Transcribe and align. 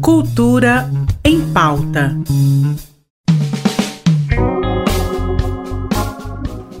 Cultura 0.00 0.90
em 1.24 1.40
pauta. 1.52 2.16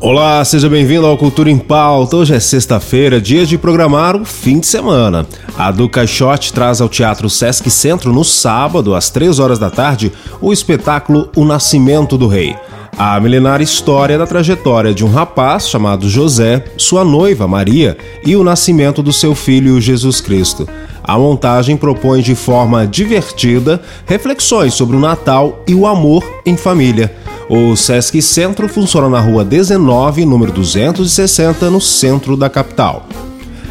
Olá, 0.00 0.44
seja 0.44 0.68
bem-vindo 0.68 1.06
ao 1.06 1.18
Cultura 1.18 1.50
em 1.50 1.58
Pauta. 1.58 2.16
Hoje 2.16 2.34
é 2.34 2.40
sexta-feira, 2.40 3.20
dia 3.20 3.44
de 3.44 3.58
programar 3.58 4.16
o 4.16 4.24
fim 4.24 4.60
de 4.60 4.66
semana. 4.66 5.26
A 5.56 5.70
Du 5.70 5.88
Caixote 5.88 6.52
traz 6.52 6.80
ao 6.80 6.88
Teatro 6.88 7.28
Sesc 7.28 7.68
Centro 7.68 8.12
no 8.12 8.24
sábado, 8.24 8.94
às 8.94 9.10
três 9.10 9.38
horas 9.38 9.58
da 9.58 9.70
tarde, 9.70 10.12
o 10.40 10.52
espetáculo 10.52 11.28
O 11.36 11.44
Nascimento 11.44 12.16
do 12.16 12.28
Rei. 12.28 12.56
A 12.96 13.20
milenar 13.20 13.60
história 13.60 14.18
da 14.18 14.26
trajetória 14.26 14.92
de 14.92 15.04
um 15.04 15.08
rapaz 15.08 15.68
chamado 15.68 16.08
José, 16.08 16.64
sua 16.76 17.04
noiva 17.04 17.46
Maria 17.46 17.96
e 18.24 18.34
o 18.34 18.42
nascimento 18.42 19.02
do 19.04 19.12
seu 19.12 19.34
filho 19.34 19.80
Jesus 19.80 20.20
Cristo. 20.20 20.68
A 21.08 21.18
montagem 21.18 21.74
propõe 21.74 22.20
de 22.20 22.34
forma 22.34 22.86
divertida 22.86 23.80
reflexões 24.04 24.74
sobre 24.74 24.94
o 24.94 25.00
Natal 25.00 25.64
e 25.66 25.74
o 25.74 25.86
amor 25.86 26.22
em 26.44 26.54
família. 26.54 27.14
O 27.48 27.74
Sesc 27.74 28.20
Centro 28.20 28.68
funciona 28.68 29.08
na 29.08 29.18
rua 29.18 29.42
19, 29.42 30.26
número 30.26 30.52
260, 30.52 31.70
no 31.70 31.80
centro 31.80 32.36
da 32.36 32.50
capital. 32.50 33.06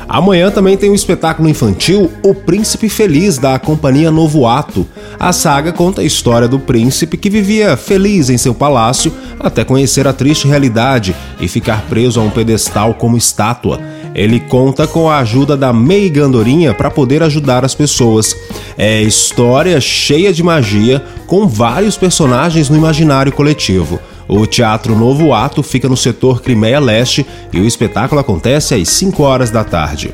Amanhã 0.10 0.50
também 0.50 0.76
tem 0.76 0.90
o 0.90 0.94
um 0.94 0.96
espetáculo 0.96 1.48
infantil 1.48 2.12
O 2.24 2.34
Príncipe 2.34 2.90
Feliz 2.90 3.38
da 3.38 3.60
Companhia 3.60 4.10
Novo 4.10 4.48
Ato. 4.48 4.88
A 5.20 5.32
saga 5.32 5.72
conta 5.72 6.02
a 6.02 6.06
história 6.06 6.48
do 6.48 6.58
príncipe 6.58 7.18
que 7.18 7.30
vivia 7.30 7.78
feliz 7.78 8.32
em 8.32 8.38
seu 8.38 8.56
palácio 8.56 9.14
até 9.40 9.64
conhecer 9.64 10.08
a 10.08 10.14
triste 10.14 10.48
realidade 10.48 11.16
e 11.40 11.48
ficar 11.48 11.84
preso 11.84 12.20
a 12.20 12.24
um 12.24 12.32
pedestal 12.32 12.96
como 12.96 13.16
estátua. 13.16 13.80
Ele 14.18 14.40
conta 14.40 14.88
com 14.88 15.08
a 15.08 15.20
ajuda 15.20 15.56
da 15.56 15.72
Mei 15.72 16.10
Gandorinha 16.10 16.74
para 16.74 16.90
poder 16.90 17.22
ajudar 17.22 17.64
as 17.64 17.76
pessoas. 17.76 18.36
É 18.76 19.00
história 19.04 19.80
cheia 19.80 20.34
de 20.34 20.42
magia, 20.42 21.04
com 21.28 21.48
vários 21.48 21.96
personagens 21.96 22.68
no 22.68 22.76
imaginário 22.76 23.32
coletivo. 23.32 24.00
O 24.28 24.48
Teatro 24.48 24.96
Novo 24.96 25.34
Ato 25.34 25.62
fica 25.62 25.88
no 25.88 25.96
setor 25.96 26.42
Crimeia 26.42 26.80
Leste 26.80 27.26
e 27.54 27.60
o 27.60 27.66
espetáculo 27.66 28.20
acontece 28.20 28.74
às 28.74 28.90
5 28.90 29.22
horas 29.22 29.52
da 29.52 29.64
tarde. 29.64 30.12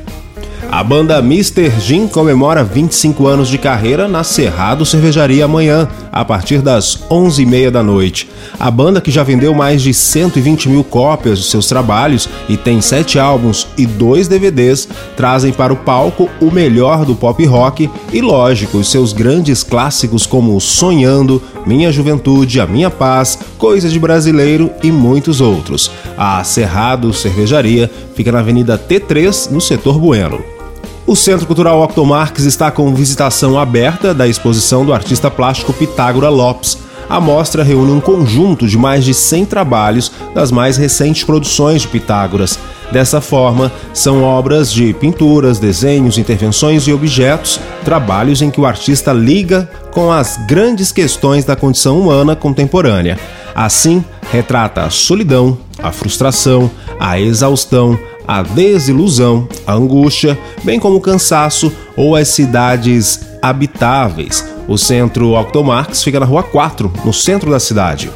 A 0.74 0.82
banda 0.82 1.18
Mr. 1.20 1.70
Gin 1.78 2.08
comemora 2.08 2.64
25 2.64 3.28
anos 3.28 3.48
de 3.48 3.56
carreira 3.56 4.08
na 4.08 4.24
Cerrado 4.24 4.84
Cervejaria 4.84 5.44
amanhã, 5.44 5.88
a 6.10 6.24
partir 6.24 6.60
das 6.60 6.98
11h30 7.08 7.70
da 7.70 7.80
noite. 7.80 8.28
A 8.58 8.72
banda, 8.72 9.00
que 9.00 9.08
já 9.08 9.22
vendeu 9.22 9.54
mais 9.54 9.82
de 9.82 9.94
120 9.94 10.68
mil 10.68 10.82
cópias 10.82 11.38
de 11.38 11.44
seus 11.44 11.68
trabalhos 11.68 12.28
e 12.48 12.56
tem 12.56 12.80
sete 12.80 13.20
álbuns 13.20 13.68
e 13.78 13.86
dois 13.86 14.26
DVDs, 14.26 14.88
trazem 15.16 15.52
para 15.52 15.72
o 15.72 15.76
palco 15.76 16.28
o 16.40 16.50
melhor 16.50 17.04
do 17.04 17.14
pop 17.14 17.46
rock 17.46 17.88
e, 18.12 18.20
lógico, 18.20 18.78
os 18.78 18.90
seus 18.90 19.12
grandes 19.12 19.62
clássicos 19.62 20.26
como 20.26 20.60
Sonhando, 20.60 21.40
Minha 21.64 21.92
Juventude, 21.92 22.60
A 22.60 22.66
Minha 22.66 22.90
Paz, 22.90 23.38
Coisa 23.56 23.88
de 23.88 24.00
Brasileiro 24.00 24.72
e 24.82 24.90
muitos 24.90 25.40
outros. 25.40 25.88
A 26.18 26.42
Cerrado 26.42 27.12
Cervejaria 27.12 27.88
fica 28.16 28.32
na 28.32 28.40
Avenida 28.40 28.76
T3, 28.76 29.52
no 29.52 29.60
setor 29.60 30.00
Bueno. 30.00 30.63
O 31.06 31.14
Centro 31.14 31.46
Cultural 31.46 31.82
Octo 31.82 32.04
Marx 32.06 32.44
está 32.44 32.70
com 32.70 32.94
visitação 32.94 33.58
aberta 33.58 34.14
da 34.14 34.26
exposição 34.26 34.86
do 34.86 34.94
artista 34.94 35.30
plástico 35.30 35.70
Pitágora 35.70 36.30
Lopes. 36.30 36.78
A 37.10 37.20
mostra 37.20 37.62
reúne 37.62 37.92
um 37.92 38.00
conjunto 38.00 38.66
de 38.66 38.78
mais 38.78 39.04
de 39.04 39.12
100 39.12 39.44
trabalhos 39.44 40.10
das 40.34 40.50
mais 40.50 40.78
recentes 40.78 41.22
produções 41.22 41.82
de 41.82 41.88
Pitágoras. 41.88 42.58
Dessa 42.90 43.20
forma, 43.20 43.70
são 43.92 44.22
obras 44.22 44.72
de 44.72 44.94
pinturas, 44.94 45.58
desenhos, 45.58 46.16
intervenções 46.16 46.88
e 46.88 46.92
objetos, 46.92 47.60
trabalhos 47.84 48.40
em 48.40 48.50
que 48.50 48.60
o 48.60 48.64
artista 48.64 49.12
liga 49.12 49.70
com 49.90 50.10
as 50.10 50.38
grandes 50.46 50.90
questões 50.90 51.44
da 51.44 51.54
condição 51.54 52.00
humana 52.00 52.34
contemporânea. 52.34 53.18
Assim, 53.54 54.02
retrata 54.32 54.82
a 54.82 54.90
solidão, 54.90 55.58
a 55.82 55.92
frustração, 55.92 56.70
a 56.98 57.20
exaustão, 57.20 57.98
a 58.26 58.42
desilusão, 58.42 59.48
a 59.66 59.72
angústia, 59.72 60.38
bem 60.62 60.78
como 60.78 60.96
o 60.96 61.00
cansaço 61.00 61.72
ou 61.96 62.16
as 62.16 62.28
cidades 62.28 63.20
habitáveis. 63.42 64.44
O 64.66 64.78
centro 64.78 65.38
Octomarx 65.38 66.02
fica 66.02 66.18
na 66.18 66.26
Rua 66.26 66.42
4, 66.42 66.92
no 67.04 67.12
centro 67.12 67.50
da 67.50 67.60
cidade. 67.60 68.10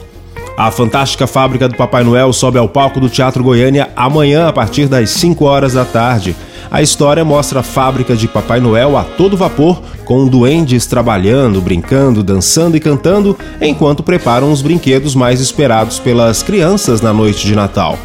A 0.57 0.73
fantástica 0.73 1.27
fábrica 1.27 1.69
do 1.69 1.77
Papai 1.77 2.03
Noel 2.03 2.33
sobe 2.33 2.59
ao 2.59 2.69
palco 2.69 2.99
do 2.99 3.09
Teatro 3.09 3.45
Goiânia 3.45 3.91
amanhã 3.95 4.49
a 4.49 4.53
partir 4.53 4.89
das 4.89 5.11
5 5.11 5.45
horas 5.45 5.75
da 5.75 5.85
tarde. 5.85 6.35
A 6.71 6.83
história 6.83 7.25
mostra 7.25 7.61
a 7.61 7.63
fábrica 7.63 8.17
de 8.17 8.27
Papai 8.27 8.59
Noel 8.59 8.97
a 8.97 9.05
todo 9.05 9.37
vapor, 9.37 9.81
com 10.05 10.27
duendes 10.27 10.85
trabalhando, 10.85 11.61
brincando, 11.61 12.25
dançando 12.25 12.77
e 12.77 12.81
cantando, 12.81 13.39
enquanto 13.61 14.03
preparam 14.03 14.51
os 14.51 14.61
brinquedos 14.61 15.15
mais 15.15 15.41
esperados 15.41 15.99
pelas 16.01 16.43
crianças 16.43 17.01
na 17.01 17.13
noite 17.13 17.47
de 17.47 17.55
Natal. 17.55 17.97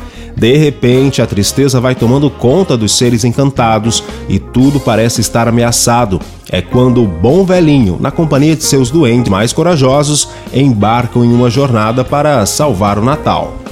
De 0.43 0.57
repente, 0.57 1.21
a 1.21 1.25
tristeza 1.25 1.79
vai 1.79 1.95
tomando 1.95 2.29
conta 2.29 2.75
dos 2.75 2.97
seres 2.97 3.23
encantados 3.23 4.03
e 4.27 4.39
tudo 4.39 4.77
parece 4.77 5.21
estar 5.21 5.47
ameaçado. 5.47 6.19
É 6.49 6.61
quando 6.61 7.01
o 7.01 7.07
bom 7.07 7.45
velhinho, 7.45 7.97
na 7.97 8.11
companhia 8.11 8.53
de 8.53 8.65
seus 8.65 8.91
duendes 8.91 9.31
mais 9.31 9.53
corajosos, 9.53 10.27
embarcam 10.53 11.23
em 11.23 11.33
uma 11.33 11.49
jornada 11.49 12.03
para 12.03 12.45
salvar 12.45 12.99
o 12.99 13.05
Natal. 13.05 13.62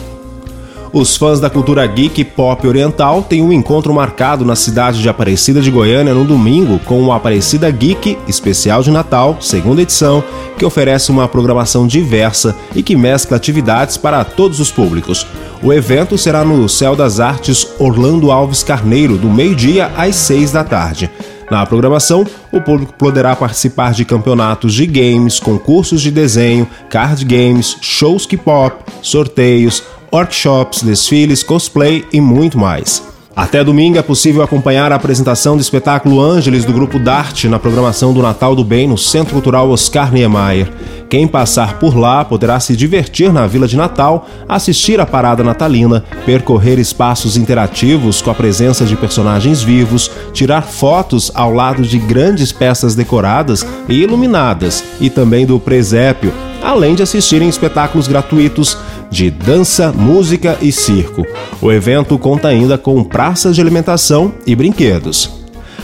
Os 0.93 1.15
fãs 1.15 1.39
da 1.39 1.49
cultura 1.49 1.87
geek 1.87 2.21
pop 2.25 2.67
oriental 2.67 3.21
têm 3.23 3.41
um 3.41 3.53
encontro 3.53 3.93
marcado 3.93 4.43
na 4.43 4.57
cidade 4.57 5.01
de 5.01 5.07
Aparecida 5.07 5.61
de 5.61 5.71
Goiânia 5.71 6.13
no 6.13 6.25
domingo 6.25 6.79
com 6.79 7.01
o 7.01 7.13
Aparecida 7.13 7.71
Geek 7.71 8.17
Especial 8.27 8.83
de 8.83 8.91
Natal, 8.91 9.37
segunda 9.39 9.81
edição, 9.81 10.21
que 10.57 10.65
oferece 10.65 11.09
uma 11.09 11.29
programação 11.29 11.87
diversa 11.87 12.53
e 12.75 12.83
que 12.83 12.97
mescla 12.97 13.37
atividades 13.37 13.95
para 13.95 14.25
todos 14.25 14.59
os 14.59 14.69
públicos. 14.69 15.25
O 15.63 15.71
evento 15.71 16.17
será 16.17 16.43
no 16.43 16.67
Céu 16.67 16.93
das 16.93 17.21
Artes 17.21 17.65
Orlando 17.79 18.29
Alves 18.29 18.61
Carneiro, 18.61 19.17
do 19.17 19.29
meio-dia 19.29 19.89
às 19.95 20.17
seis 20.17 20.51
da 20.51 20.65
tarde. 20.65 21.09
Na 21.49 21.65
programação, 21.65 22.25
o 22.51 22.59
público 22.59 22.93
poderá 22.93 23.33
participar 23.33 23.93
de 23.93 24.03
campeonatos 24.03 24.73
de 24.73 24.85
games, 24.85 25.39
concursos 25.39 26.01
de 26.01 26.11
desenho, 26.11 26.67
card 26.89 27.23
games, 27.23 27.77
shows 27.81 28.25
K-pop, 28.25 28.75
sorteios, 29.01 29.83
workshops, 30.13 30.83
desfiles, 30.83 31.43
cosplay 31.43 32.05
e 32.11 32.19
muito 32.19 32.57
mais. 32.57 33.11
Até 33.33 33.63
domingo 33.63 33.97
é 33.97 34.01
possível 34.01 34.43
acompanhar 34.43 34.91
a 34.91 34.95
apresentação 34.95 35.55
do 35.55 35.61
espetáculo 35.61 36.19
Ângeles 36.19 36.65
do 36.65 36.73
Grupo 36.73 36.99
Dart 36.99 37.45
na 37.45 37.57
programação 37.57 38.13
do 38.13 38.21
Natal 38.21 38.53
do 38.53 38.63
Bem 38.63 38.89
no 38.89 38.97
Centro 38.97 39.33
Cultural 39.33 39.69
Oscar 39.69 40.11
Niemeyer. 40.11 40.69
Quem 41.09 41.25
passar 41.25 41.79
por 41.79 41.97
lá 41.97 42.25
poderá 42.25 42.59
se 42.59 42.75
divertir 42.75 43.31
na 43.31 43.47
Vila 43.47 43.67
de 43.67 43.77
Natal, 43.77 44.27
assistir 44.49 44.99
a 44.99 45.05
parada 45.05 45.43
natalina, 45.43 46.03
percorrer 46.25 46.77
espaços 46.77 47.37
interativos 47.37 48.21
com 48.21 48.31
a 48.31 48.35
presença 48.35 48.85
de 48.85 48.97
personagens 48.97 49.63
vivos, 49.63 50.11
tirar 50.33 50.63
fotos 50.63 51.31
ao 51.33 51.53
lado 51.53 51.83
de 51.83 51.99
grandes 51.99 52.51
peças 52.51 52.95
decoradas 52.95 53.65
e 53.87 54.01
iluminadas 54.01 54.83
e 54.99 55.09
também 55.09 55.45
do 55.45 55.59
presépio, 55.59 56.33
além 56.61 56.95
de 56.95 57.03
assistirem 57.03 57.49
espetáculos 57.49 58.07
gratuitos 58.07 58.77
de 59.11 59.29
dança, 59.29 59.91
música 59.91 60.57
e 60.61 60.71
circo. 60.71 61.27
O 61.61 61.71
evento 61.71 62.17
conta 62.17 62.47
ainda 62.47 62.77
com 62.77 63.03
praças 63.03 63.53
de 63.53 63.61
alimentação 63.61 64.33
e 64.47 64.55
brinquedos. 64.55 65.29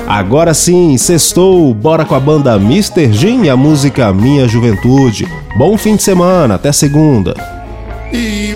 Agora 0.08 0.54
sim, 0.54 0.98
sextou, 0.98 1.74
bora 1.74 2.06
com 2.06 2.16
a 2.16 2.20
banda 2.20 2.56
Mr. 2.56 3.12
Jim 3.12 3.44
e 3.44 3.50
a 3.50 3.58
música 3.58 4.14
Minha 4.14 4.48
Juventude. 4.48 5.28
Bom 5.58 5.78
fim 5.78 5.98
de 5.98 6.04
semana, 6.04 6.56
até 6.56 6.72
segunda. 6.72 7.36
E 8.14 8.56